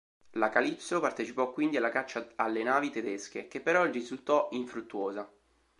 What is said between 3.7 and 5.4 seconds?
risultò infruttuosa.